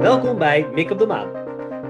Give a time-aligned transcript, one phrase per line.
[0.00, 1.28] Welkom bij Mik op de Maan.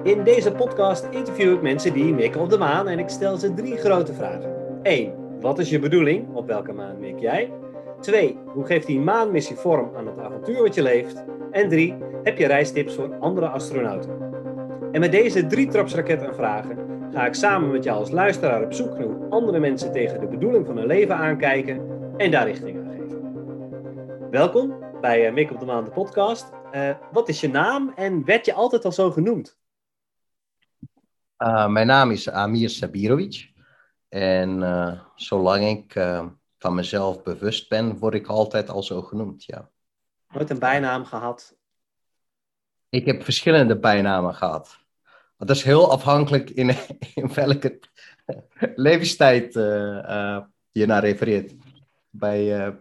[0.02, 3.54] In deze podcast interview ik mensen die mikken op de maan en ik stel ze
[3.54, 4.52] drie grote vragen.
[4.82, 5.12] 1.
[5.40, 6.34] Wat is je bedoeling?
[6.34, 7.52] Op welke maan mik jij?
[8.00, 8.38] 2.
[8.46, 11.24] Hoe geeft die maanmissie vorm aan het avontuur wat je leeft?
[11.50, 11.96] En 3.
[12.22, 14.10] Heb je reistips voor andere astronauten?
[14.92, 16.78] En met deze drie trapsraket aan vragen
[17.12, 20.26] ga ik samen met jou als luisteraar op zoek naar hoe andere mensen tegen de
[20.26, 24.30] bedoeling van hun leven aankijken en daar richting aan geven.
[24.30, 26.50] Welkom bij uh, Mik op de Maan, de podcast.
[26.72, 29.58] Uh, wat is je naam en werd je altijd al zo genoemd?
[31.38, 33.52] Uh, mijn naam is Amir Sabirovic.
[34.08, 34.60] En
[35.14, 35.92] zolang ik
[36.58, 39.70] van mezelf bewust ben, word ik altijd al zo genoemd, ja.
[40.28, 41.56] Nooit een bijnaam gehad?
[42.88, 44.78] Ik heb verschillende bijnamen gehad.
[45.36, 46.68] Dat is heel afhankelijk in,
[47.14, 47.80] in welke
[48.74, 49.52] levenstijd
[50.72, 51.54] je naar refereert.
[52.10, 52.74] Bij, uh,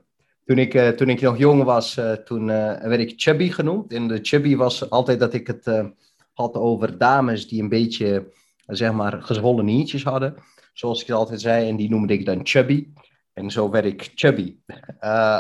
[0.46, 3.94] toen, ik, toen ik nog jong was, toen werd ik chubby genoemd.
[3.94, 5.94] En de chubby was altijd dat ik het
[6.34, 8.32] had over dames die een beetje,
[8.66, 10.36] zeg maar, gezwollen niertjes hadden.
[10.74, 12.88] Zoals ik het altijd zei, en die noemde ik dan chubby.
[13.34, 14.56] En zo werd ik chubby.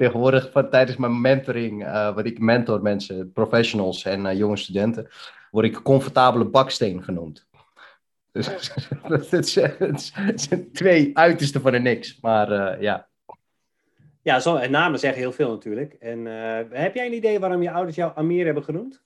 [0.00, 5.08] tegenwoordig van, tijdens mijn mentoring, uh, wat ik mentor mensen, professionals en jonge studenten,
[5.50, 7.48] word ik comfortabele baksteen genoemd.
[8.32, 8.46] Dus
[9.30, 9.48] het,
[10.40, 13.08] zijn twee uitersten van de niks, maar uh, ja.
[14.22, 15.92] Ja, zo, en namen zeggen heel veel natuurlijk.
[15.92, 16.24] En
[16.70, 19.02] heb jij een idee waarom je ouders jou Amir hebben genoemd?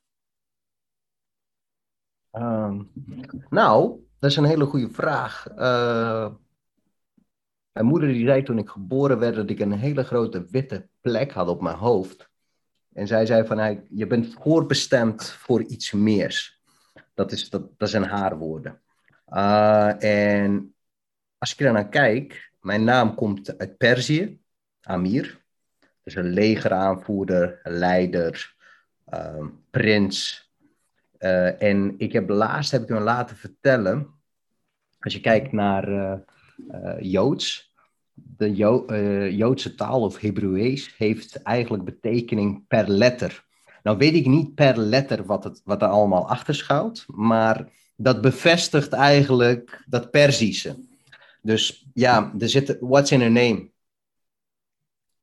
[2.32, 2.90] Um,
[3.50, 5.46] nou, dat is een hele goede vraag.
[7.72, 11.32] Mijn moeder die zei toen ik geboren werd dat ik een hele grote witte plek
[11.32, 12.30] had op mijn hoofd.
[12.92, 16.58] En zij zei van, je bent voorbestemd voor iets meer.
[17.14, 18.82] Dat, is, dat, dat zijn haar woorden.
[19.28, 20.74] Uh, en
[21.38, 24.40] als ik er naar kijk, mijn naam komt uit Perzië,
[24.80, 25.42] Amir.
[26.02, 28.54] Dus een legeraanvoerder, leider,
[29.14, 30.48] uh, prins.
[31.18, 34.14] Uh, en ik heb laatst, heb ik me laten vertellen,
[34.98, 37.72] als je kijkt naar uh, Joods.
[38.12, 38.54] De
[39.36, 43.44] Joodse taal of Hebreeuws heeft eigenlijk betekening per letter.
[43.82, 48.20] Nou weet ik niet per letter wat, het, wat er allemaal achter schuilt, maar dat
[48.20, 50.76] bevestigt eigenlijk dat Perzische.
[51.42, 53.70] Dus ja, er zit, what's in a name?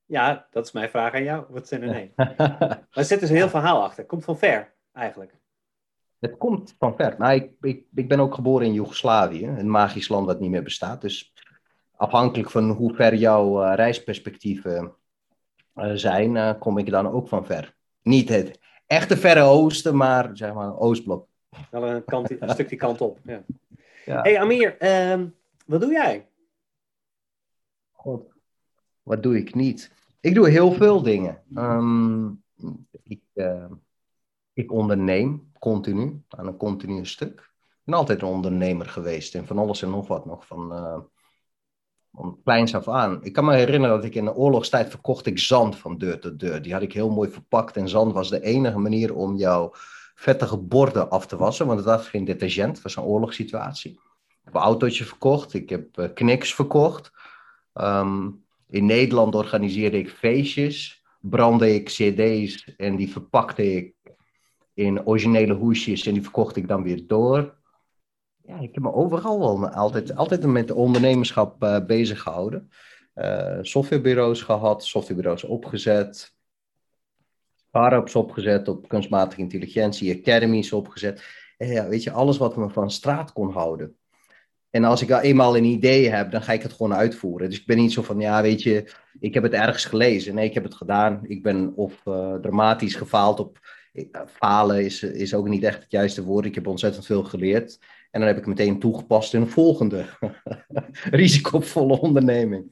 [0.05, 1.45] Ja, dat is mijn vraag aan jou.
[1.49, 2.11] What's in a name?
[2.47, 4.05] maar er zit dus een heel verhaal achter.
[4.05, 5.39] Komt van ver, eigenlijk.
[6.19, 7.15] Het komt van ver.
[7.17, 10.63] Nou, ik, ik, ik ben ook geboren in Joegoslavië, een magisch land dat niet meer
[10.63, 11.01] bestaat.
[11.01, 11.33] Dus
[11.95, 14.93] afhankelijk van hoe ver jouw uh, reisperspectieven
[15.75, 17.75] uh, zijn, uh, kom ik dan ook van ver.
[18.01, 21.27] Niet het echte verre oosten, maar zeg maar Oostblok.
[21.72, 23.19] Wel een, kant, een stukje kant op.
[23.23, 23.44] Ja.
[24.06, 24.22] ja.
[24.22, 25.28] hey Amir, ehm,
[25.66, 26.28] wat doe jij?
[27.91, 28.34] God,
[29.03, 29.91] wat doe ik niet?
[30.19, 31.44] Ik doe heel veel dingen.
[31.56, 32.44] Um,
[33.03, 33.22] ik,
[34.53, 37.40] ik onderneem continu, aan een continu stuk.
[37.40, 41.00] Ik ben altijd een ondernemer geweest en van alles en nog wat nog van, uh,
[42.11, 43.23] van kleins af aan.
[43.23, 46.40] Ik kan me herinneren dat ik in de oorlogstijd verkocht ik zand van deur tot
[46.40, 46.61] deur.
[46.61, 49.73] Die had ik heel mooi verpakt en zand was de enige manier om jouw
[50.21, 53.91] vettige borden af te wassen, want het was geen detergent, het was een oorlogssituatie.
[53.91, 57.11] Ik heb autootjes verkocht, ik heb uh, kniks verkocht.
[57.73, 63.95] Um, in Nederland organiseerde ik feestjes, brandde ik cd's en die verpakte ik
[64.73, 67.55] in originele hoesjes en die verkocht ik dan weer door.
[68.41, 72.71] Ja, ik heb me overal wel altijd, altijd met ondernemerschap uh, bezig gehouden.
[73.15, 76.35] Uh, softwarebureaus gehad, softwarebureaus opgezet,
[77.71, 81.23] startups opgezet op kunstmatige intelligentie, academies opgezet.
[81.57, 83.95] Ja, weet je, alles wat me van straat kon houden.
[84.69, 87.49] En als ik eenmaal een idee heb, dan ga ik het gewoon uitvoeren.
[87.49, 90.35] Dus ik ben niet zo van, ja, weet je, ik heb het ergens gelezen.
[90.35, 91.19] Nee, ik heb het gedaan.
[91.23, 93.59] Ik ben of uh, dramatisch gefaald op
[94.27, 96.45] falen is, is ook niet echt het juiste woord.
[96.45, 97.79] Ik heb ontzettend veel geleerd.
[98.11, 100.05] En dan heb ik meteen toegepast in een volgende
[101.21, 102.71] risicovolle onderneming.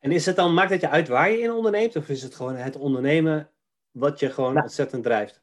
[0.00, 1.96] En is het dan, maakt het je uit waar je in onderneemt?
[1.96, 3.50] Of is het gewoon het ondernemen
[3.90, 5.42] wat je gewoon nou, ontzettend drijft?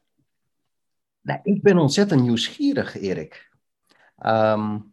[1.20, 3.50] Nou, ik ben ontzettend nieuwsgierig, Erik.
[4.26, 4.92] Um,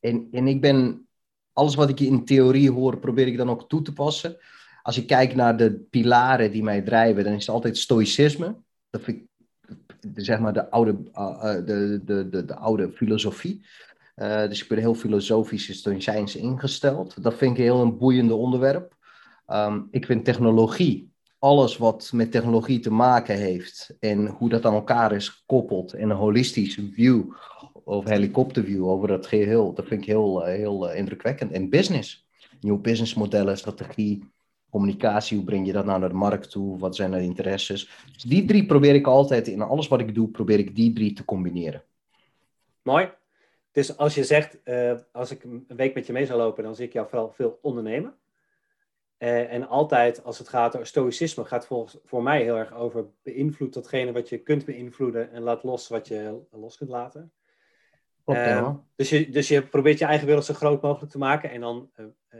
[0.00, 1.08] en, en ik ben,
[1.52, 4.36] alles wat ik in theorie hoor, probeer ik dan ook toe te passen.
[4.82, 8.56] Als ik kijk naar de pilaren die mij drijven, dan is het altijd stoïcisme
[8.90, 9.28] dat vind ik
[10.14, 13.66] zeg maar de oude, uh, de, de, de, de, oude filosofie.
[14.16, 17.22] Uh, dus ik ben heel filosofisch stoïcijns ingesteld.
[17.22, 18.96] Dat vind ik een heel een boeiende onderwerp.
[19.46, 24.74] Um, ik vind technologie, alles wat met technologie te maken heeft en hoe dat aan
[24.74, 27.22] elkaar is gekoppeld in een holistische view
[27.84, 31.52] of helikopterview over dat geheel, dat vind ik heel, heel indrukwekkend.
[31.52, 32.28] En business.
[32.60, 34.24] nieuwe businessmodellen, strategie,
[34.70, 37.90] communicatie, hoe breng je dat nou naar de markt toe, wat zijn er interesses.
[38.12, 41.12] Dus die drie probeer ik altijd, in alles wat ik doe, probeer ik die drie
[41.12, 41.84] te combineren.
[42.82, 43.10] Mooi.
[43.72, 46.74] Dus als je zegt, uh, als ik een week met je mee zou lopen, dan
[46.74, 48.14] zie ik jou vooral veel ondernemen.
[49.22, 53.06] Uh, en altijd als het gaat over stoïcisme, gaat volgens, voor mij heel erg over
[53.22, 57.32] beïnvloed datgene wat je kunt beïnvloeden en laat los wat je los kunt laten.
[58.26, 61.60] Uh, dus, je, dus je probeert je eigen wereld zo groot mogelijk te maken en
[61.60, 61.90] dan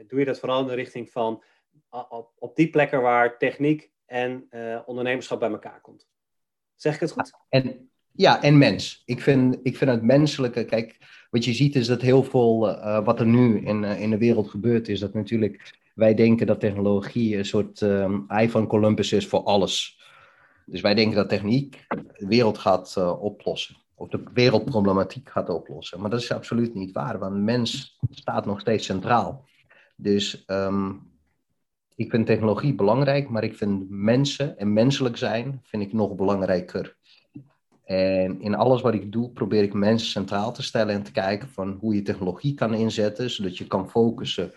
[0.07, 1.43] doe je dat vooral in de richting van
[1.89, 4.49] op, op die plekken waar techniek en
[4.87, 6.09] ondernemerschap bij elkaar komt.
[6.75, 7.33] Zeg ik het goed?
[7.49, 9.03] En, ja, en mens.
[9.05, 10.97] Ik vind, ik vind het menselijke, kijk,
[11.31, 12.59] wat je ziet is dat heel veel
[13.05, 17.37] wat er nu in, in de wereld gebeurt, is dat natuurlijk wij denken dat technologie
[17.37, 17.83] een soort
[18.29, 19.99] ei van Columbus is voor alles.
[20.67, 23.77] Dus wij denken dat techniek de wereld gaat uh, oplossen.
[23.95, 26.01] Of de wereldproblematiek gaat oplossen.
[26.01, 29.45] Maar dat is absoluut niet waar, want mens staat nog steeds centraal.
[29.97, 31.11] Dus um,
[31.97, 36.97] ik vind technologie belangrijk, maar ik vind mensen en menselijk zijn vind ik nog belangrijker.
[37.85, 41.49] En in alles wat ik doe, probeer ik mensen centraal te stellen en te kijken
[41.49, 44.53] van hoe je technologie kan inzetten, zodat je kan focussen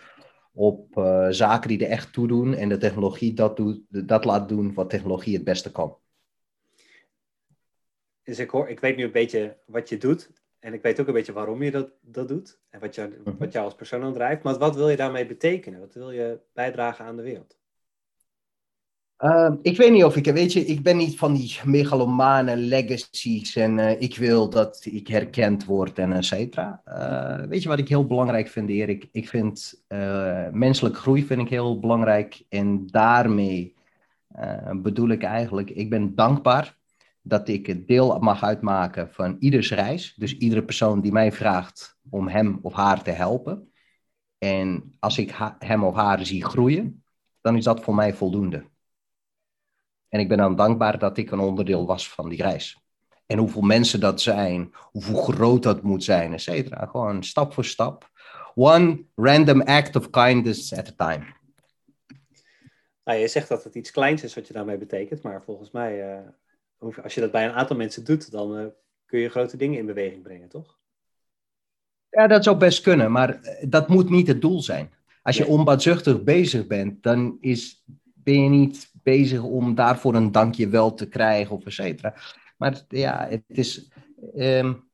[0.54, 4.48] op uh, zaken die er echt toe doen en de technologie dat, doet, dat laat
[4.48, 5.96] doen wat technologie het beste kan.
[8.22, 11.06] Dus ik, hoor, ik weet nu een beetje wat je doet en ik weet ook
[11.06, 13.38] een beetje waarom je dat, dat doet en wat, je, mm-hmm.
[13.38, 14.42] wat jou als persoon aandrijft.
[14.42, 15.80] Maar wat wil je daarmee betekenen?
[15.80, 17.58] Wat wil je bijdragen aan de wereld?
[19.24, 23.56] Uh, ik weet niet of ik, weet je, ik ben niet van die megalomane legacies
[23.56, 26.82] en uh, ik wil dat ik herkend word en et cetera.
[26.88, 29.08] Uh, weet je wat ik heel belangrijk vind, Erik?
[29.12, 33.74] Ik vind uh, menselijke groei vind ik heel belangrijk en daarmee
[34.72, 36.76] bedoel ik eigenlijk, ik ben dankbaar
[37.22, 40.14] dat ik deel mag uitmaken van ieders reis.
[40.16, 43.72] Dus iedere persoon die mij vraagt om hem of haar te helpen.
[44.38, 47.02] En als ik hem of haar zie groeien,
[47.40, 48.72] dan is dat voor mij voldoende.
[50.14, 52.78] En ik ben dan dankbaar dat ik een onderdeel was van die reis.
[53.26, 56.86] En hoeveel mensen dat zijn, hoeveel groot dat moet zijn, et cetera.
[56.86, 58.10] Gewoon stap voor stap.
[58.54, 61.24] One random act of kindness at a time.
[63.04, 66.18] Nou, je zegt dat het iets kleins is wat je daarmee betekent, maar volgens mij,
[66.78, 68.66] uh, als je dat bij een aantal mensen doet, dan uh,
[69.06, 70.78] kun je grote dingen in beweging brengen, toch?
[72.10, 74.92] Ja, dat zou best kunnen, maar eh, dat moet niet het doel zijn.
[75.22, 75.52] Als je nee.
[75.52, 77.84] onbaatzuchtig bezig bent, dan is,
[78.14, 82.14] ben je niet bezig om daarvoor een dankje wel te krijgen of et cetera.
[82.56, 83.90] Maar ja, het is,
[84.36, 84.84] um,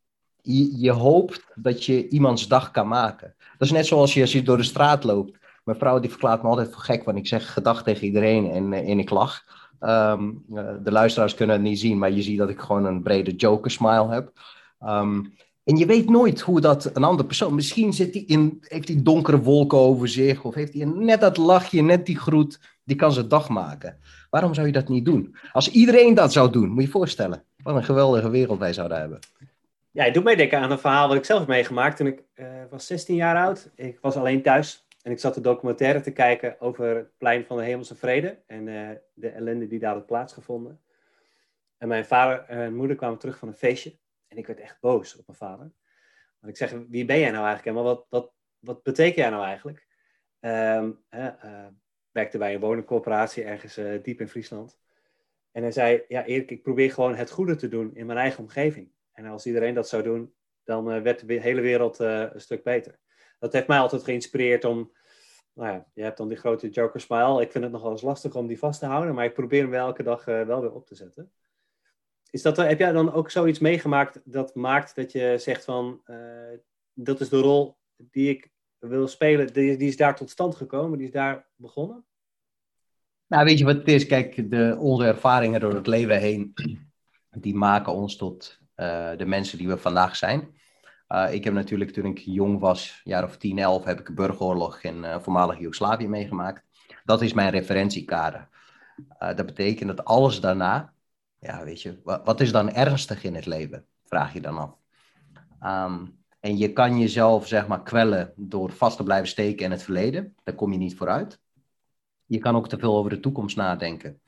[0.42, 3.34] je, je, hoopt dat je iemands dag kan maken.
[3.58, 5.38] Dat is net zoals je als je door de straat loopt.
[5.64, 8.72] Mijn vrouw die verklaart me altijd voor gek, want ik zeg gedag tegen iedereen en,
[8.72, 9.44] en ik lach.
[9.80, 10.44] Um,
[10.82, 13.70] de luisteraars kunnen het niet zien, maar je ziet dat ik gewoon een brede joker
[13.70, 14.32] smile heb.
[14.82, 15.32] Um,
[15.64, 17.54] en je weet nooit hoe dat een andere persoon.
[17.54, 20.44] Misschien zit hij in, heeft hij donkere wolken over zich.
[20.44, 22.60] Of heeft hij net dat lachje, net die groet.
[22.90, 23.98] Die kan zijn dag maken.
[24.30, 25.36] Waarom zou je dat niet doen?
[25.52, 27.44] Als iedereen dat zou doen, moet je je voorstellen.
[27.62, 29.18] Wat een geweldige wereld wij zouden hebben.
[29.90, 31.96] Ja, ik doe mij denken aan een verhaal wat ik zelf heb meegemaakt.
[31.96, 33.70] Toen ik uh, was 16 jaar oud.
[33.74, 34.86] Ik was alleen thuis.
[35.02, 38.38] En ik zat de documentaire te kijken over het plein van de Hemelse Vrede.
[38.46, 40.80] En uh, de ellende die daar had plaatsgevonden.
[41.78, 43.98] En mijn vader en moeder kwamen terug van een feestje.
[44.28, 45.72] En ik werd echt boos op mijn vader.
[46.40, 47.76] Want ik zeg, wie ben jij nou eigenlijk?
[47.76, 49.88] En wat, wat, wat betekent jij nou eigenlijk?
[50.40, 51.66] Um, uh,
[52.12, 54.78] werkte bij een woningcorporatie ergens uh, diep in Friesland.
[55.52, 58.40] En hij zei, ja Erik, ik probeer gewoon het goede te doen in mijn eigen
[58.40, 58.90] omgeving.
[59.12, 62.62] En als iedereen dat zou doen, dan uh, werd de hele wereld uh, een stuk
[62.62, 62.98] beter.
[63.38, 64.92] Dat heeft mij altijd geïnspireerd om,
[65.54, 67.42] nou ja, je hebt dan die grote Joker smile.
[67.42, 69.62] Ik vind het nog wel eens lastig om die vast te houden, maar ik probeer
[69.62, 71.32] hem elke dag wel weer op te zetten.
[72.30, 76.02] Is dat, heb jij dan ook zoiets meegemaakt dat maakt dat je zegt van,
[76.92, 78.50] dat is de rol die ik
[78.88, 82.04] wil spelen, die, die, is daar tot stand gekomen, die is daar begonnen?
[83.26, 84.06] Nou, weet je wat het is?
[84.06, 86.54] Kijk, de, onze ervaringen door het leven heen,
[87.30, 90.58] die maken ons tot uh, de mensen die we vandaag zijn.
[91.08, 94.14] Uh, ik heb natuurlijk toen ik jong was, jaar of 10, 11, heb ik een
[94.14, 96.62] burgeroorlog in uh, voormalig Joegoslavië meegemaakt.
[97.04, 98.48] Dat is mijn referentiekader.
[99.18, 100.92] dat betekent dat alles daarna,
[101.38, 103.86] ja, weet je, wat, wat, is dan ernstig in het leven?
[104.04, 104.76] Vraag je dan af.
[105.86, 109.82] Um, en je kan jezelf, zeg maar, kwellen door vast te blijven steken in het
[109.82, 110.34] verleden.
[110.42, 111.40] Daar kom je niet vooruit.
[112.26, 114.20] Je kan ook te veel over de toekomst nadenken.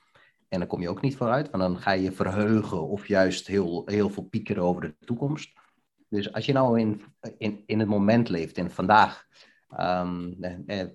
[0.48, 3.82] En dan kom je ook niet vooruit, want dan ga je verheugen of juist heel,
[3.86, 5.52] heel veel piekeren over de toekomst.
[6.08, 7.02] Dus als je nou in,
[7.38, 9.26] in, in het moment leeft, in vandaag,
[9.80, 10.36] um,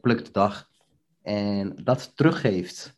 [0.02, 0.70] pluk de dag,
[1.22, 2.98] en dat teruggeeft,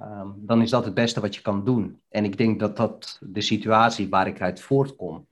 [0.00, 2.00] um, dan is dat het beste wat je kan doen.
[2.08, 5.26] En ik denk dat dat de situatie waar ik uit voortkom,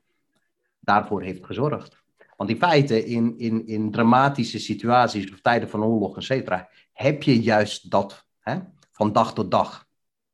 [0.80, 2.01] daarvoor heeft gezorgd.
[2.42, 7.22] Want in feite, in, in, in dramatische situaties of tijden van oorlog, et cetera, heb
[7.22, 8.58] je juist dat hè,
[8.90, 9.86] van dag tot dag.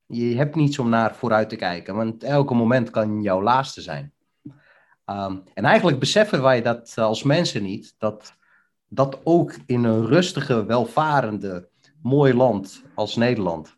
[0.06, 4.12] Je hebt niets om naar vooruit te kijken, want elke moment kan jouw laatste zijn.
[5.04, 8.34] Ehm, en eigenlijk beseffen wij dat als mensen niet, dat
[8.88, 11.68] dat ook in een rustige, welvarende,
[12.02, 13.76] mooi land als Nederland,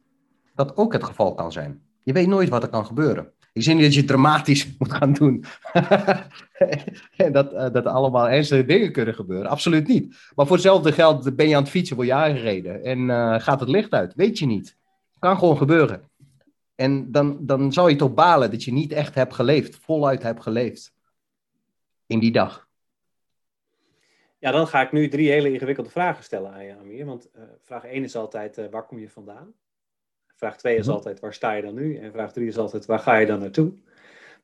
[0.54, 1.82] dat ook het geval kan zijn.
[2.02, 3.32] Je weet nooit wat er kan gebeuren.
[3.52, 5.45] Ik zie niet dat je dramatisch moet gaan doen.
[7.33, 9.50] dat, uh, dat allemaal ernstige dingen kunnen gebeuren.
[9.50, 10.16] Absoluut niet.
[10.35, 12.85] Maar voor hetzelfde geld ben je aan het fietsen, word je aangereden.
[12.85, 14.14] En uh, gaat het licht uit.
[14.14, 14.76] Weet je niet.
[15.19, 16.02] Kan gewoon gebeuren.
[16.75, 19.76] En dan, dan zou je toch balen dat je niet echt hebt geleefd.
[19.76, 20.92] Voluit hebt geleefd.
[22.07, 22.69] In die dag.
[24.38, 27.07] Ja, dan ga ik nu drie hele ingewikkelde vragen stellen aan je, Amir.
[27.07, 29.54] Want uh, vraag 1 is altijd, waar kom je vandaan?
[30.40, 30.94] Vraag 2 is -hmm.
[30.94, 31.97] altijd, waar sta je dan nu?
[31.97, 33.73] En vraag 3 is altijd, waar ga je dan naartoe?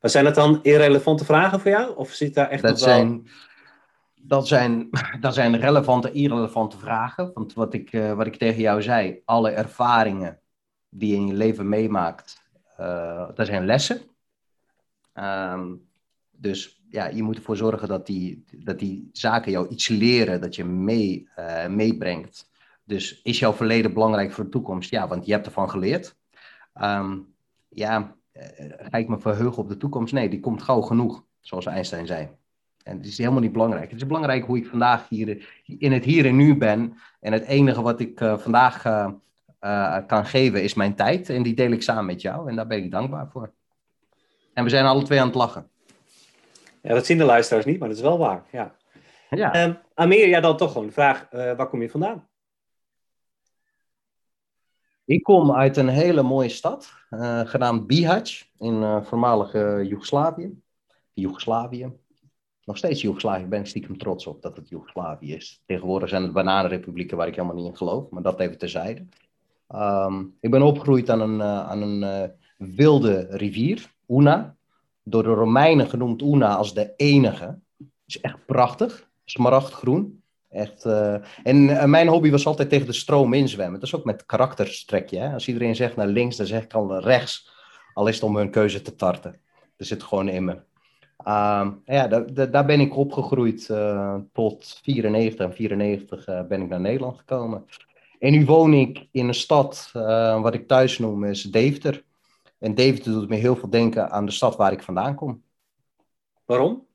[0.01, 1.95] Maar zijn dat dan irrelevante vragen voor jou?
[1.95, 3.27] Of zit daar echt dat zijn.
[4.15, 4.89] Dat zijn,
[5.19, 7.31] dat zijn relevante, irrelevante vragen.
[7.33, 10.39] Want wat ik, uh, wat ik tegen jou zei, alle ervaringen
[10.89, 12.41] die je in je leven meemaakt,
[13.35, 14.01] dat zijn lessen.
[15.13, 15.89] Um,
[16.31, 20.55] dus ja, je moet ervoor zorgen dat die, dat die zaken jou iets leren, dat
[20.55, 22.49] je mee, uh, meebrengt.
[22.87, 24.89] Dus is jouw verleden belangrijk voor de toekomst?
[24.89, 26.15] Ja, want je hebt ervan geleerd.
[26.81, 27.33] Um,
[27.67, 28.43] ja, uh,
[28.77, 30.13] ga ik me verheugen op de toekomst?
[30.13, 32.29] Nee, die komt gauw genoeg, zoals Einstein zei.
[32.83, 33.89] En het is helemaal niet belangrijk.
[33.89, 36.97] Het is belangrijk hoe ik vandaag hier in het hier en nu ben.
[37.19, 38.81] En het enige wat ik uh, vandaag
[40.07, 41.29] kan geven is mijn tijd.
[41.29, 42.49] En die deel ik samen met jou.
[42.49, 43.51] En daar ben ik dankbaar voor.
[44.53, 45.69] En we zijn alle twee aan het lachen.
[46.81, 48.43] Ja, dat zien de luisteraars niet, maar dat is wel waar.
[48.51, 48.75] Ja.
[49.29, 49.63] Ja.
[49.63, 52.27] Um, Amir, ja, dan toch gewoon de vraag: waar kom je vandaan?
[55.07, 60.61] Ik kom uit een hele mooie stad, uh, genaamd Bihać, in uh, voormalige Joegoslavië.
[61.13, 61.91] Joegoslavië.
[62.63, 65.63] Nog steeds Joegoslavië, ben ik stiekem trots op dat het Joegoslavië is.
[65.65, 69.05] Tegenwoordig zijn het bananenrepublieken waar ik helemaal niet in geloof, maar dat even terzijde.
[69.75, 74.55] Um, ik ben opgegroeid aan een, aan een wilde rivier, Una,
[75.03, 77.59] door de Romeinen genoemd Una als de enige.
[77.77, 80.16] Het is echt prachtig, smaragdgroen.
[80.49, 81.13] Echt, uh...
[81.43, 83.79] en uh, mijn hobby was altijd tegen de stroom inzwemmen.
[83.79, 85.33] Dat is ook met karakterstrekje.
[85.33, 87.51] Als iedereen zegt naar links, dan zeg ik al rechts.
[87.93, 89.39] Al is het om hun keuze te tarten.
[89.77, 90.57] Dat zit gewoon in me.
[91.27, 95.45] Uh, ja, daar, ben ik opgegroeid uh, tot 94.
[95.45, 97.65] En 94 ben ik naar Nederland gekomen.
[98.19, 99.89] En nu woon ik in een stad,
[100.41, 102.03] wat ik thuis noem, is Deventer.
[102.59, 105.43] En Deventer doet me heel veel denken aan de stad waar ik vandaan kom.
[106.45, 106.85] Waarom?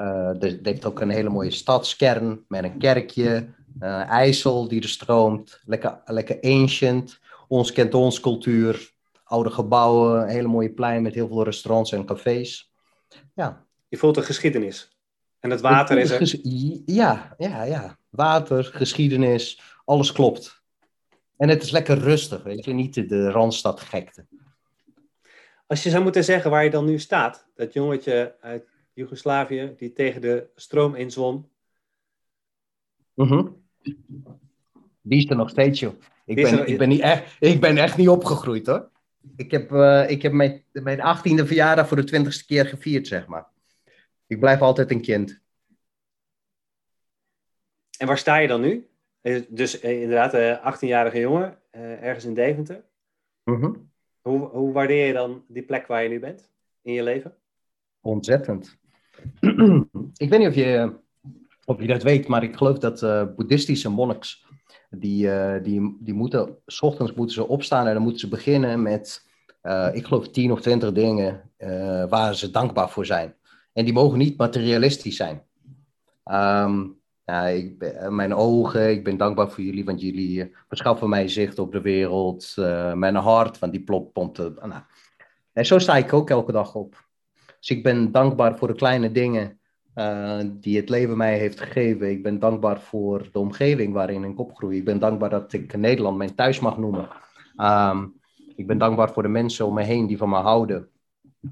[0.00, 3.48] Uh, het heeft ook een hele mooie stadskern met een kerkje,
[3.80, 7.20] uh, IJssel die er stroomt, lekker, lekker ancient.
[7.48, 8.92] Ons kent ons cultuur,
[9.24, 12.72] oude gebouwen, een hele mooie plein met heel veel restaurants en cafés.
[13.34, 13.64] Ja.
[13.88, 14.98] Je voelt een geschiedenis.
[15.40, 16.40] En het water is er.
[16.86, 17.98] Ja, ja, ja.
[18.08, 20.62] Water, geschiedenis, alles klopt.
[21.36, 24.26] En het is lekker rustig, weet je, niet de Randstad gekte.
[25.66, 29.92] Als je zou moeten zeggen waar je dan nu staat, dat jongetje uit Joegoslavië die
[29.92, 31.48] tegen de stroom inzwom.
[33.14, 33.62] Mm -hmm.
[35.00, 35.94] Die is er nog steeds, joh.
[36.24, 38.90] Ik ben, ik, ben niet echt, ik ben echt niet opgegroeid, hoor.
[39.36, 43.26] Ik heb, uh, ik heb mijn, mijn 18e verjaardag voor de 20ste keer gevierd, zeg
[43.26, 43.46] maar.
[44.26, 45.40] Ik blijf altijd een kind.
[47.98, 48.88] En waar sta je dan nu?
[49.48, 52.84] Dus eh, inderdaad, uh, 18-jarige jongen, ergens in Deventer.
[53.44, 53.90] Mm -hmm.
[54.20, 56.50] hoe, hoe waardeer je dan die plek waar je nu bent
[56.82, 57.39] in je leven?
[58.00, 58.78] Ontzettend.
[60.16, 60.98] ik weet niet of je,
[61.64, 64.46] of je dat weet, maar ik geloof dat uh, boeddhistische monniks,
[64.90, 68.82] die, uh, die, die moeten, s ochtends moeten ze opstaan en dan moeten ze beginnen
[68.82, 69.26] met,
[69.62, 71.50] uh, ik geloof, tien of twintig dingen
[72.08, 73.34] waar ze dankbaar voor zijn.
[73.72, 75.42] En die mogen niet materialistisch zijn.
[76.24, 77.60] Um, ja,
[78.10, 82.52] mijn ogen, ik ben dankbaar voor jullie, want jullie verschaffen mij zicht op de wereld.
[82.94, 84.38] mijn hart, want die plop pompt.
[84.38, 84.82] nou.
[85.52, 87.09] En zo sta ik ook elke dag op.
[87.60, 89.60] Dus ik ben dankbaar voor de kleine dingen
[89.94, 92.10] uh, die het leven mij heeft gegeven.
[92.10, 94.76] Ik ben dankbaar voor de omgeving waarin ik opgroei.
[94.78, 97.08] Ik ben dankbaar dat ik Nederland mijn thuis mag noemen.
[97.56, 98.20] Um,
[98.56, 100.88] ik ben dankbaar voor de mensen om me heen die van me houden,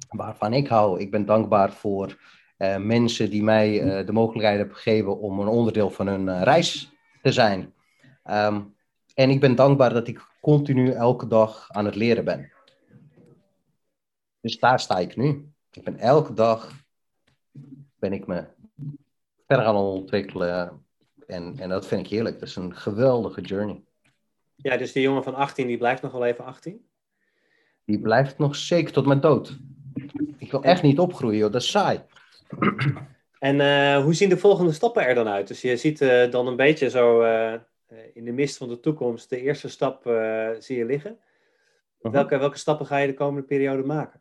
[0.08, 1.00] waarvan ik hou.
[1.00, 2.18] Ik ben dankbaar voor
[2.58, 6.92] uh, mensen die mij uh, de mogelijkheid hebben gegeven om een onderdeel van hun reis
[7.22, 7.72] te zijn.
[8.24, 8.74] Um,
[9.14, 12.52] en ik ben dankbaar dat ik continu elke dag aan het leren ben.
[14.40, 15.52] Dus daar sta ik nu.
[15.78, 16.72] Ik ben elke dag
[17.98, 18.44] ben ik me
[19.46, 20.84] verder aan het ontwikkelen.
[21.26, 22.38] En, en dat vind ik heerlijk.
[22.38, 23.82] Dat is een geweldige journey.
[24.56, 26.86] Ja, dus die jongen van 18, die blijft nog wel even 18?
[27.84, 29.58] Die blijft nog zeker tot mijn dood.
[30.38, 31.52] Ik wil echt niet opgroeien, joh.
[31.52, 32.00] dat is saai.
[33.38, 35.48] En uh, hoe zien de volgende stappen er dan uit?
[35.48, 37.54] Dus je ziet uh, dan een beetje zo uh,
[38.14, 40.02] in de mist van de toekomst de eerste stap
[40.58, 41.18] zie je liggen.
[42.00, 42.12] -huh.
[42.12, 44.20] welke, welke stappen ga je de komende periode maken?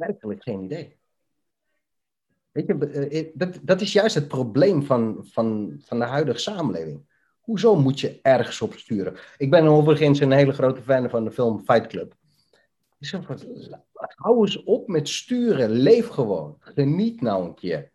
[0.00, 0.96] Werkelijk geen idee.
[2.50, 7.08] Weet je, dat, dat is juist het probleem van, van, van de huidige samenleving.
[7.40, 9.16] Hoezo moet je ergens op sturen?
[9.36, 12.14] Ik ben overigens een hele grote fan van de film Fight Club.
[14.14, 15.70] Hou eens op met sturen.
[15.70, 16.56] Leef gewoon.
[16.58, 17.92] Geniet nou een keer.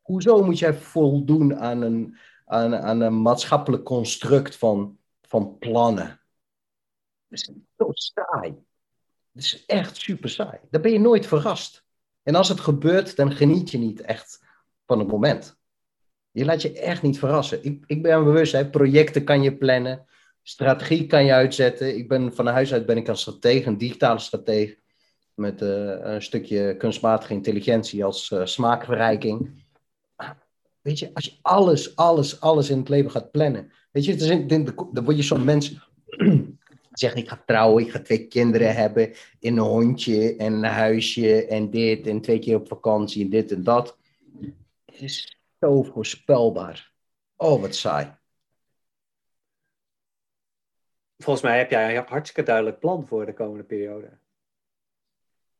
[0.00, 6.20] Hoezo moet jij voldoen aan een, aan, aan een maatschappelijk construct van, van plannen?
[7.28, 8.66] Dat is zo saai.
[9.38, 10.58] Dat is echt super saai.
[10.70, 11.84] Dan ben je nooit verrast.
[12.22, 14.44] En als het gebeurt, dan geniet je niet echt
[14.86, 15.58] van het moment.
[16.30, 17.64] Je laat je echt niet verrassen.
[17.64, 20.06] Ik, ik ben bewust, hè, projecten kan je plannen,
[20.42, 21.96] strategie kan je uitzetten.
[21.96, 24.78] Ik ben van huis uit ben ik een stratege, een digitale stratege,
[25.34, 29.64] met uh, een stukje kunstmatige intelligentie als uh, smaakverrijking.
[30.80, 34.46] Weet je, als je alles, alles, alles in het leven gaat plannen, weet je,
[34.92, 35.76] dan word je zo'n mens
[36.98, 41.46] zegt ik ga trouwen, ik ga twee kinderen hebben, en een hondje en een huisje
[41.46, 43.98] en dit en twee keer op vakantie en dit en dat.
[44.84, 46.92] Het is zo voorspelbaar.
[47.36, 48.16] Oh, wat saai.
[51.16, 54.18] Volgens mij heb jij een hartstikke duidelijk plan voor de komende periode.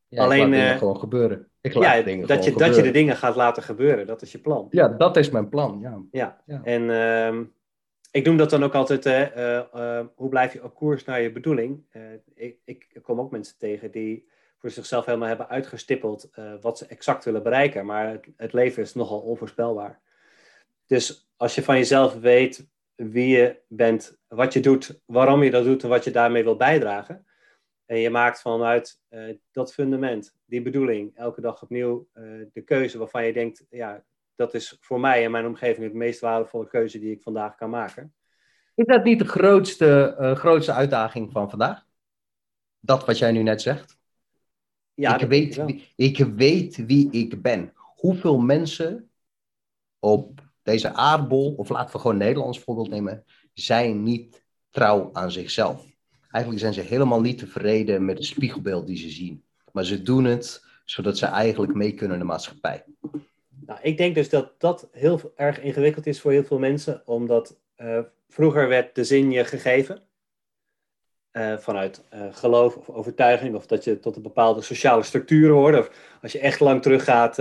[0.08, 1.50] Ja, Alleen uh, gewoon gebeuren.
[1.60, 2.74] Ik laat ja, dingen dat, je, gebeuren.
[2.74, 4.66] dat je de dingen gaat laten gebeuren, dat is je plan.
[4.70, 5.78] Ja, dat is mijn plan.
[5.80, 6.42] Ja, ja.
[6.46, 6.60] ja.
[6.62, 7.46] en uh,
[8.10, 11.32] ik noem dat dan ook altijd: uh, uh, hoe blijf je op koers naar je
[11.32, 11.84] bedoeling?
[12.34, 17.24] Ik, ik, kom ook mensen tegen die voor zichzelf helemaal hebben uitgestippeld wat ze exact
[17.24, 20.00] willen bereiken, maar het, leven is nogal onvoorspelbaar.
[20.86, 25.64] Dus als je van jezelf weet wie je bent, wat je doet, waarom je dat
[25.64, 27.26] doet en wat je daarmee wil bijdragen.
[27.86, 29.00] En je maakt vanuit
[29.52, 32.08] dat fundament, die bedoeling, elke dag opnieuw
[32.52, 34.04] de keuze waarvan je denkt, ja,
[34.38, 37.70] dat is voor mij en mijn omgeving de meest waardevolle keuze die ik vandaag kan
[37.70, 38.14] maken.
[38.74, 41.86] Is dat niet de grootste, uh, grootste uitdaging van vandaag?
[42.80, 43.98] Dat wat jij nu net zegt?
[44.94, 47.72] Ja, ik, weet, wie, ik weet wie ik ben.
[47.74, 49.10] Hoeveel mensen
[49.98, 55.86] op deze aardbol, of laten we gewoon Nederlands voorbeeld nemen, zijn niet trouw aan zichzelf.
[56.30, 59.44] Eigenlijk zijn ze helemaal niet tevreden met het spiegelbeeld die ze zien.
[59.72, 62.84] Maar ze doen het zodat ze eigenlijk mee kunnen in de maatschappij.
[63.68, 67.60] Nou, ik denk dus dat dat heel erg ingewikkeld is voor heel veel mensen, omdat
[67.76, 70.02] uh, vroeger werd de zin je gegeven.
[71.32, 75.78] Uh, vanuit uh, geloof of overtuiging, of dat je tot een bepaalde sociale structuren hoort.
[75.78, 77.36] Of als je echt lang teruggaat,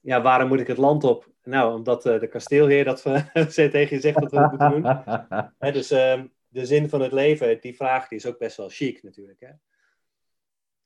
[0.00, 1.28] ja, waarom moet ik het land op?
[1.42, 3.02] Nou, omdat de kasteelheer dat
[3.54, 4.84] tegen je zegt dat we het moeten doen.
[5.58, 8.68] Hè, dus uh, de zin van het leven, die vraag die is ook best wel
[8.68, 9.40] chic natuurlijk.
[9.40, 9.50] Hè?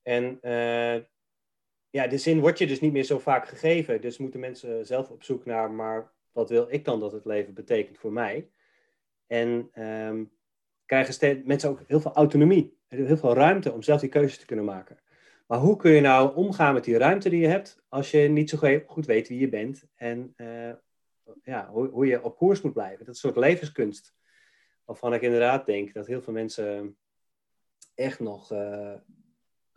[0.03, 0.41] En
[1.99, 4.01] ja, de zin wordt je dus niet meer zo vaak gegeven.
[4.01, 7.55] Dus moeten mensen zelf op zoek naar, maar wat wil ik dan dat het leven
[7.55, 8.51] betekent voor mij?
[9.27, 10.31] En um,
[10.87, 14.65] krijgen mensen ook heel veel autonomie, heel veel ruimte om zelf die keuzes te kunnen
[14.65, 14.99] maken.
[15.47, 18.51] Maar hoe kun je nou omgaan met die ruimte die je hebt als je niet
[18.51, 20.73] zo goed weet wie je bent en uh,
[21.43, 23.05] ja, hoe, hoe, je op koers moet blijven?
[23.05, 24.15] Dat is een soort levenskunst.
[24.85, 26.97] Waarvan ik inderdaad denk dat heel veel mensen
[27.95, 28.95] echt nog uh,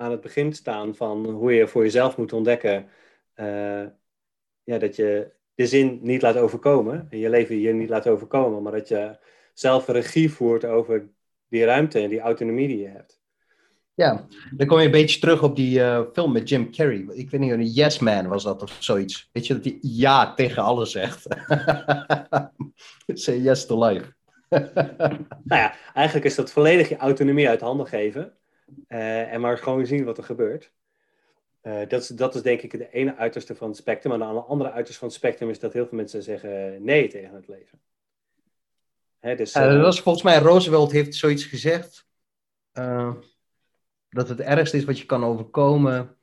[0.02, 2.88] aan het begin staan van hoe je voor jezelf moet ontdekken
[3.36, 3.86] uh,
[4.64, 8.62] ja, dat je de zin niet laat overkomen en je leven je niet laat overkomen,
[8.62, 9.18] maar dat je
[9.54, 11.10] zelf regie voert over
[11.48, 13.20] die ruimte en die autonomie die je hebt.
[13.94, 17.06] Ja, dan kom je een beetje terug op die uh, film met Jim Carrey.
[17.14, 19.30] Ik weet niet, een Yes Man was dat of zoiets.
[19.32, 21.28] Weet je, dat hij ja tegen alles zegt.
[23.08, 24.14] Say yes to life.
[25.44, 28.34] nou ja, eigenlijk is dat volledig je autonomie uit handen geven.
[28.88, 30.72] Uh, en maar gewoon zien wat er gebeurt.
[31.64, 34.20] Uh, dat, is, dat is denk ik de ene uiterste van het spectrum.
[34.20, 37.36] Maar de andere uiterste van het spectrum is dat heel veel mensen zeggen nee tegen
[37.36, 37.80] het leven.
[39.20, 42.08] Hè, dus, dat was volgens mij, Roosevelt heeft zoiets gezegd
[44.10, 46.16] dat het ergste is wat je kan overkomen.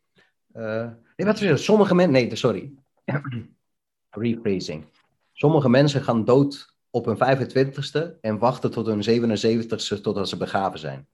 [0.52, 2.12] Nee, wat is Sommige mensen.
[2.12, 2.72] Nee, sorry.
[4.10, 4.84] Rephrasing.
[5.32, 10.78] Sommige mensen gaan dood op hun 25ste en wachten tot hun 77ste totdat ze begraven
[10.78, 11.08] zijn.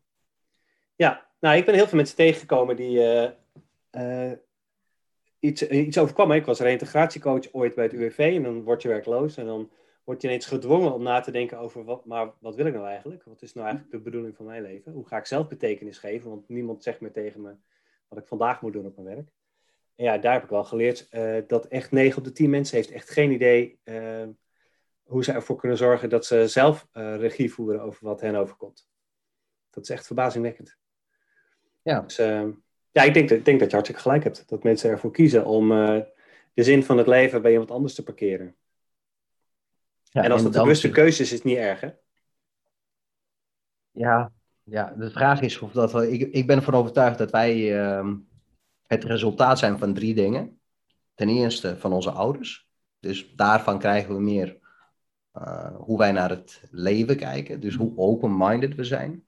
[0.97, 3.31] Ja, nou, ik ben heel veel mensen tegengekomen die uh,
[3.93, 4.33] uh,
[5.39, 6.33] iets, iets overkwam.
[6.33, 9.71] Ik was reintegratiecoach ooit bij het UWV en dan word je werkloos en dan
[10.05, 12.87] word je ineens gedwongen om na te denken over wat, maar wat wil ik nou
[12.87, 13.25] eigenlijk?
[13.25, 14.93] Wat is nou eigenlijk de bedoeling van mijn leven?
[14.93, 16.31] Hoe ga ik zelf betekenis geven?
[16.31, 17.55] Want niemand zegt meer tegen me
[18.09, 19.33] wat ik vandaag moet doen op mijn werk.
[19.97, 21.09] En ja, daar heb ik wel geleerd
[21.47, 23.79] dat echt 9 op de 10 mensen heeft echt geen idee
[25.03, 28.89] hoe ze ervoor kunnen zorgen dat ze zelf regie voeren over wat hen overkomt.
[29.71, 30.79] Dat is echt verbazingwekkend.
[31.85, 32.01] Ja.
[32.01, 32.51] Dus, ehm,
[32.91, 34.49] Ja, ik denk, ik denk dat je hartstikke gelijk hebt.
[34.49, 36.01] Dat mensen ervoor kiezen om uh,
[36.55, 38.57] de zin van het leven bij iemand anders te parkeren.
[40.03, 41.91] Ja, en als dat de bewuste keuze is, is het niet erg, hè?
[43.91, 46.03] Ja, ja, de vraag is of dat...
[46.03, 48.13] Ik, ik ben ervan overtuigd dat wij uh,
[48.87, 50.61] het resultaat zijn van drie dingen.
[51.15, 52.69] Ten eerste van onze ouders.
[53.01, 54.59] Dus daarvan krijgen we meer
[55.35, 57.61] uh, hoe wij naar het leven kijken.
[57.61, 59.25] Dus hoe open-minded we zijn.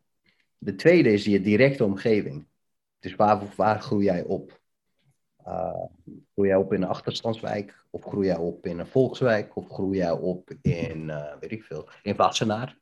[0.59, 2.47] De tweede is je directe omgeving.
[2.99, 4.61] Dus waar, waar groei jij op?
[5.47, 5.85] Uh,
[6.33, 7.85] groei jij op in een achterstandswijk?
[7.91, 9.57] Of groei jij op in een volkswijk?
[9.57, 12.79] Of groei jij op in, uh, weet ik veel, in Wassenaar?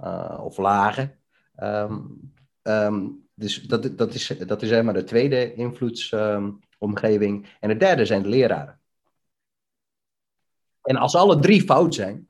[0.00, 1.18] Uh, of Lagen?
[1.56, 2.32] Um,
[2.62, 7.56] um, dus dat, dat, is, dat is zeg maar de tweede invloedsomgeving.
[7.60, 8.80] En de derde zijn de leraren.
[10.82, 12.28] En als alle drie fout zijn,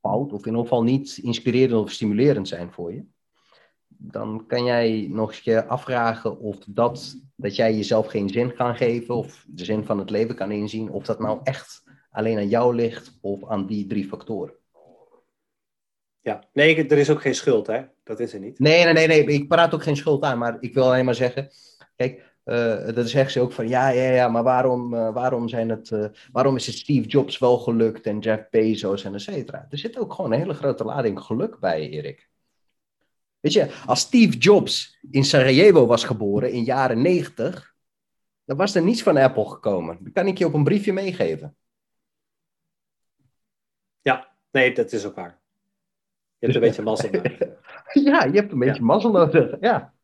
[0.00, 3.04] fout, of in ieder geval niet inspirerend of stimulerend zijn voor je,
[3.98, 8.76] dan kan jij nog eens je afvragen of dat, dat jij jezelf geen zin kan
[8.76, 12.48] geven of de zin van het leven kan inzien, of dat nou echt alleen aan
[12.48, 14.54] jou ligt of aan die drie factoren.
[16.20, 17.82] Ja, nee, er is ook geen schuld, hè?
[18.04, 18.58] Dat is er niet.
[18.58, 21.14] Nee, nee, nee, nee, ik praat ook geen schuld aan, maar ik wil alleen maar
[21.14, 21.48] zeggen,
[21.96, 25.68] kijk, uh, dat zegt ze ook van ja, ja, ja, maar waarom, uh, waarom, zijn
[25.68, 29.66] het, uh, waarom is het Steve Jobs wel gelukt en Jeff Bezos en et cetera?
[29.70, 32.28] Er zit ook gewoon een hele grote lading geluk bij, Erik.
[33.46, 37.74] Weet je, als Steve Jobs in Sarajevo was geboren in jaren 90,
[38.44, 39.98] dan was er niets van Apple gekomen.
[40.00, 41.56] Dat kan ik je op een briefje meegeven.
[44.00, 45.40] Ja, nee, dat is ook waar.
[46.38, 47.38] Je hebt een beetje mazzel nodig.
[48.08, 48.86] ja, je hebt een beetje ja.
[48.86, 49.94] mazzel nodig, ja.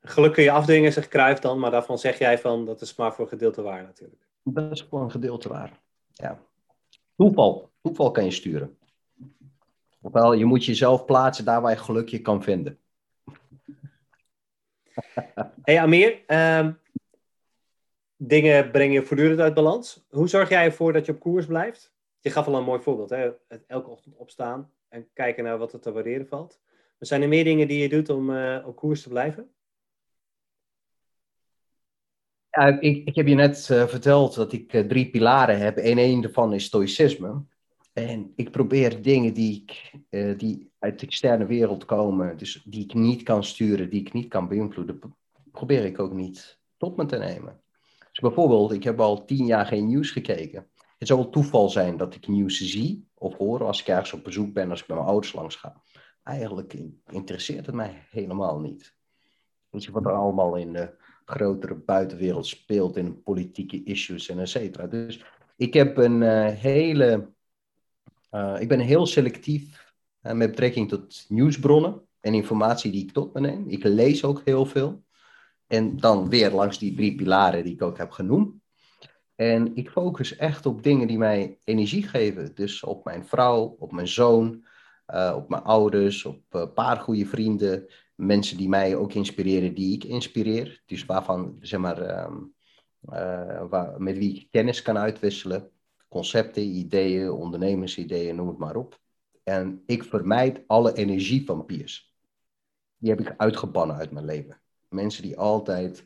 [0.00, 3.14] Geluk kun je afdwingen, zegt Cruijff dan, maar daarvan zeg jij van, dat is maar
[3.14, 4.28] voor een gedeelte waar natuurlijk.
[4.42, 5.80] Dat is voor een gedeelte waar,
[6.12, 6.42] ja.
[7.16, 8.77] Toeval, toeval kan je sturen.
[10.00, 12.78] Ofwel, je moet jezelf plaatsen daar waar je geluk je kan vinden.
[15.62, 16.78] hey Amir, um,
[18.16, 20.06] dingen breng je voortdurend uit balans.
[20.08, 21.92] Hoe zorg jij ervoor dat je op koers blijft?
[22.20, 23.30] Je gaf al een mooi voorbeeld, hè?
[23.66, 26.60] elke ochtend opstaan en kijken naar wat er te waarderen valt.
[26.98, 29.50] Maar zijn er meer dingen die je doet om uh, op koers te blijven?
[32.50, 35.76] Ja, ik, ik heb je net uh, verteld dat ik uh, drie pilaren heb.
[35.76, 37.44] En één daarvan is stoïcisme.
[38.06, 42.84] En ik probeer dingen die, ik, uh, die uit de externe wereld komen, dus die
[42.84, 45.00] ik niet kan sturen, die ik niet kan beïnvloeden,
[45.52, 47.60] probeer ik ook niet tot me te nemen.
[48.10, 50.66] Dus bijvoorbeeld, ik heb al tien jaar geen nieuws gekeken.
[50.98, 54.24] Het zou wel toeval zijn dat ik nieuws zie of hoor als ik ergens op
[54.24, 55.82] bezoek ben, als ik bij mijn ouders langs ga.
[56.22, 56.76] Eigenlijk
[57.10, 58.94] interesseert het mij helemaal niet.
[59.70, 64.48] Weet je wat er allemaal in de grotere buitenwereld speelt, in politieke issues en et
[64.48, 64.86] cetera.
[64.86, 65.24] Dus
[65.56, 67.36] ik heb een uh, hele
[68.30, 73.34] uh, ik ben heel selectief uh, met betrekking tot nieuwsbronnen en informatie die ik tot
[73.34, 73.68] me neem.
[73.68, 75.02] Ik lees ook heel veel.
[75.66, 78.54] En dan weer langs die drie pilaren die ik ook heb genoemd.
[79.34, 82.54] En ik focus echt op dingen die mij energie geven.
[82.54, 84.64] Dus op mijn vrouw, op mijn zoon,
[85.14, 87.86] uh, op mijn ouders, op een paar goede vrienden.
[88.14, 90.82] Mensen die mij ook inspireren, die ik inspireer.
[90.86, 92.54] Dus waarvan, zeg maar, um,
[93.68, 95.70] waar, met wie ik kennis kan uitwisselen
[96.08, 99.00] concepten, ideeën, ondernemersideeën, noem het maar op.
[99.42, 102.14] En ik vermijd alle energievampiers.
[102.96, 104.60] Die heb ik uitgebannen uit mijn leven.
[104.88, 106.04] Mensen die altijd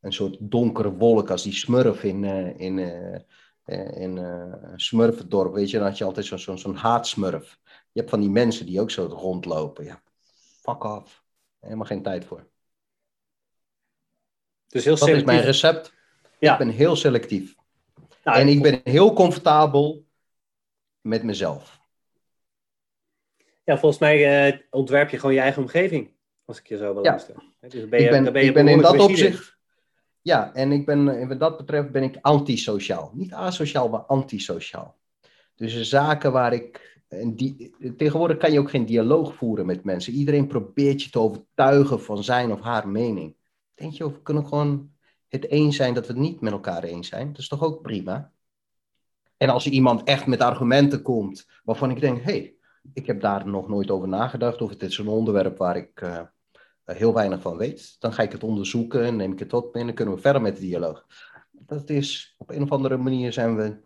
[0.00, 5.54] een soort donkere wolk als die smurf in, uh, in, uh, in uh, Smurfendorp.
[5.54, 7.58] Weet je, dan had je altijd zo'n zo, zo haatsmurf.
[7.64, 9.84] Je hebt van die mensen die ook zo rondlopen.
[9.84, 10.02] Ja,
[10.60, 11.24] fuck off.
[11.60, 12.50] Helemaal geen tijd voor.
[14.66, 15.92] Dus heel Dat is mijn recept.
[16.38, 16.52] Ja.
[16.52, 17.54] Ik ben heel selectief.
[18.22, 20.04] Nou, en ik ben heel comfortabel
[21.00, 21.80] met mezelf.
[23.64, 26.10] Ja, volgens mij uh, ontwerp je gewoon je eigen omgeving.
[26.44, 27.04] Als ik je zo wil.
[27.04, 27.20] Ja.
[27.60, 29.56] Dus ben je, ik ben, ben je ik ben in dat opzicht.
[30.22, 33.10] Ja, en ik ben, wat dat betreft ben ik antisociaal.
[33.14, 34.96] Niet asociaal, maar antisociaal.
[35.54, 37.00] Dus zaken waar ik.
[37.08, 40.12] En die, tegenwoordig kan je ook geen dialoog voeren met mensen.
[40.12, 43.36] Iedereen probeert je te overtuigen van zijn of haar mening.
[43.74, 44.91] Denk je, we kunnen gewoon
[45.32, 47.28] het eens zijn dat we het niet met elkaar eens zijn.
[47.28, 48.32] Dat is toch ook prima?
[49.36, 52.54] En als iemand echt met argumenten komt waarvan ik denk, hé, hey,
[52.92, 56.20] ik heb daar nog nooit over nagedacht, of het is een onderwerp waar ik uh,
[56.84, 59.86] heel weinig van weet, dan ga ik het onderzoeken en neem ik het me en
[59.86, 61.06] dan kunnen we verder met de dialoog.
[61.50, 63.80] Dat is, op een of andere manier zijn we,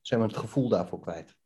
[0.00, 1.36] zijn we het gevoel daarvoor kwijt.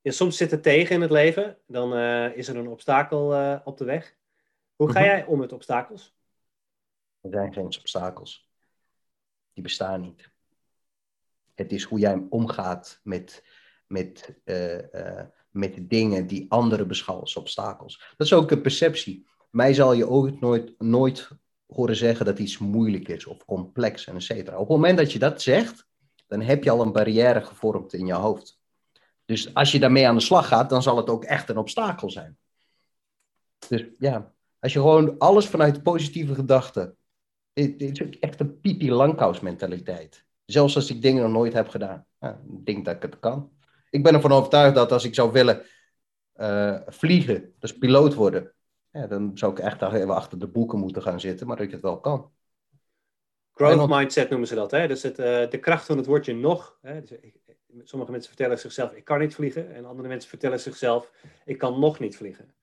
[0.00, 3.58] Ja, soms zit het tegen in het leven, dan uh, is er een obstakel uh,
[3.64, 4.16] op de weg.
[4.76, 5.08] Hoe ga mhm.
[5.08, 6.17] jij om met obstakels?
[7.20, 8.48] Er zijn geen obstakels.
[9.52, 10.30] Die bestaan niet.
[11.54, 13.44] Het is hoe jij omgaat met,
[13.86, 18.14] met, uh, uh, met dingen die anderen beschouwen als obstakels.
[18.16, 19.26] Dat is ook een perceptie.
[19.50, 21.30] mij zal je ooit nooit, nooit
[21.66, 24.56] horen zeggen dat iets moeilijk is of complex en et cetera.
[24.56, 25.86] Op het moment dat je dat zegt,
[26.26, 28.60] dan heb je al een barrière gevormd in je hoofd.
[29.24, 32.10] Dus als je daarmee aan de slag gaat, dan zal het ook echt een obstakel
[32.10, 32.38] zijn.
[33.68, 36.96] Dus ja, als je gewoon alles vanuit positieve gedachten.
[37.62, 40.24] Het is echt een pipi langkous mentaliteit.
[40.44, 42.06] Zelfs als ik dingen nog nooit heb gedaan.
[42.20, 43.52] Ja, ik denk dat ik het kan.
[43.90, 45.62] Ik ben ervan overtuigd dat als ik zou willen
[46.36, 48.52] uh, vliegen, dus piloot worden,
[48.92, 51.72] ja, dan zou ik echt even achter de boeken moeten gaan zitten, maar dat ik
[51.72, 52.30] het wel kan.
[53.52, 54.70] Growth mindset noemen ze dat.
[54.70, 54.88] Hè?
[54.88, 56.78] Dus het, uh, de kracht van het woordje nog.
[56.82, 57.02] Hè?
[57.02, 57.18] Dus,
[57.84, 59.74] sommige mensen vertellen zichzelf, ik kan niet vliegen.
[59.74, 61.12] En andere mensen vertellen zichzelf,
[61.44, 62.54] ik kan nog niet vliegen.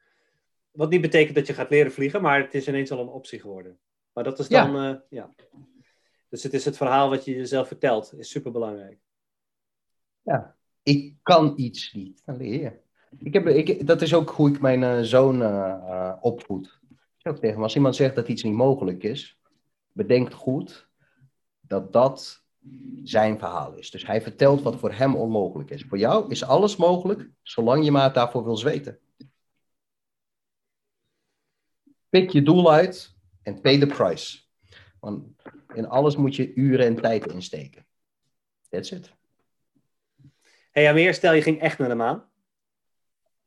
[0.72, 3.40] Wat niet betekent dat je gaat leren vliegen, maar het is ineens al een optie
[3.40, 3.80] geworden.
[4.16, 4.92] Maar dat is dan, ja.
[4.92, 5.34] Uh, ja.
[6.30, 9.00] Dus het is het verhaal wat je jezelf vertelt, is super belangrijk.
[10.22, 12.80] Ja, ik kan iets niet, dan leer je.
[13.20, 16.80] Ik heb, ik, dat is ook hoe ik mijn uh, zoon uh, opvoed.
[17.18, 19.40] Ik ook tegen hem, als iemand zegt dat iets niet mogelijk is,
[19.92, 20.88] bedenk goed
[21.62, 22.44] dat dat
[23.04, 23.92] zijn verhaal is.
[23.92, 25.84] Dus hij vertelt wat voor hem onmogelijk is.
[25.84, 29.00] Voor jou is alles mogelijk, zolang je maar daarvoor wil zweten.
[32.10, 33.15] Pik je doel uit
[33.46, 34.40] en pay the price.
[35.00, 35.24] Want
[35.74, 37.86] in alles moet je uren en tijd insteken.
[38.70, 39.14] That's it.
[40.72, 42.30] Hey Amir, stel je ging echt naar de maan.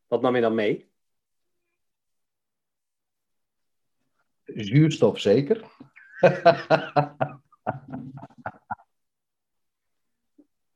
[0.07, 0.91] Wat nam je dan mee?
[4.45, 5.65] Zuurstof zeker.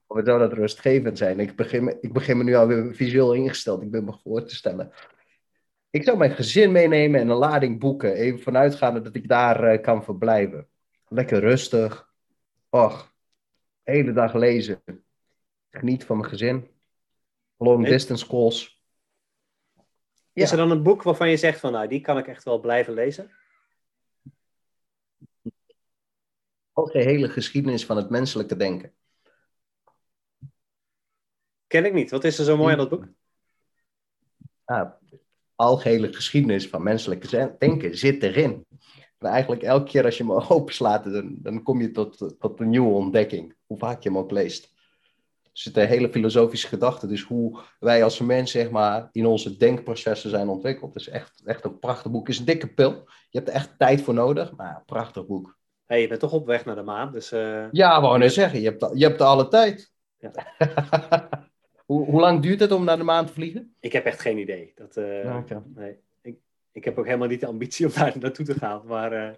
[0.06, 1.40] Wat zou dat rustgevend zijn?
[1.40, 3.82] Ik begin, me, ik begin me nu alweer visueel ingesteld.
[3.82, 4.92] Ik ben me voor te stellen.
[5.92, 8.14] Ik zou mijn gezin meenemen en een lading boeken.
[8.14, 10.68] Even vanuitgaande dat ik daar uh, kan verblijven.
[11.09, 12.12] Lekker rustig.
[12.68, 13.14] Och,
[13.83, 14.83] hele dag lezen.
[15.70, 16.70] Geniet van mijn gezin.
[17.57, 18.83] Long distance calls.
[20.33, 20.42] Ja.
[20.42, 22.61] Is er dan een boek waarvan je zegt van nou, die kan ik echt wel
[22.61, 23.31] blijven lezen?
[26.72, 28.94] Algehele geschiedenis van het menselijke denken.
[31.66, 32.11] Ken ik niet.
[32.11, 33.09] Wat is er zo mooi aan dat boek?
[34.64, 35.02] Ah,
[35.62, 38.66] algehele geschiedenis van menselijke denken zit erin.
[39.18, 42.68] En eigenlijk elke keer als je hem openslaat, dan, dan kom je tot, tot een
[42.68, 43.55] nieuwe ontdekking.
[43.66, 44.70] Hoe vaak je hem ook leest.
[45.42, 47.07] Er zit een hele filosofische gedachte.
[47.07, 50.94] Dus hoe wij als mens, zeg maar, in onze denkprocessen zijn ontwikkeld.
[50.94, 52.27] Het is echt, echt een prachtig boek.
[52.27, 52.90] Het is een dikke pil.
[53.31, 55.57] Je hebt er echt tijd voor nodig, maar een prachtig boek.
[55.87, 57.33] Hey, je bent toch op weg naar de maan, dus...
[57.33, 57.64] Uh...
[57.70, 59.92] Ja, wou net zeggen, je hebt, je hebt alle tijd.
[60.18, 60.31] Ja.
[61.92, 63.74] hoe, hoe lang duurt het om naar de maan te vliegen?
[63.81, 64.72] Ik heb echt geen idee.
[64.74, 65.37] Dat, uh,
[65.74, 65.98] nee.
[66.22, 66.37] ik,
[66.72, 69.12] ik heb ook helemaal niet de ambitie om daar naartoe te gaan, maar...
[69.12, 69.31] Uh,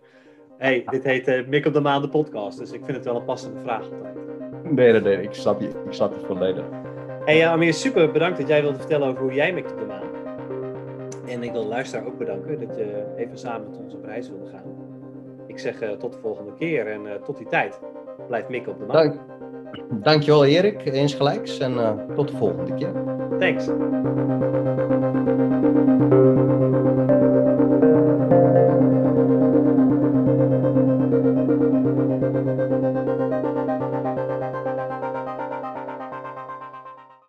[0.59, 3.17] hey, dit heet uh, Mik op de Maan, de podcast, dus ik vind het wel
[3.17, 4.15] een passende vraag altijd.
[4.63, 6.65] Nee, nee, nee, ik snap je, ik snap je volledig.
[7.25, 9.85] Hey uh, Amir, super bedankt dat jij wilde vertellen over hoe jij mikt op de
[9.85, 10.09] maan.
[11.27, 14.29] En ik wil de luisteraar ook bedanken dat je even samen met ons op reis
[14.29, 14.65] wilde gaan.
[15.47, 17.81] Ik zeg uh, tot de volgende keer en uh, tot die tijd.
[18.27, 18.97] Blijf mikken op de maan.
[18.97, 19.34] Dank,
[19.91, 22.93] dankjewel Erik, eens gelijks en tot de volgende keer.
[23.39, 23.69] Thanks.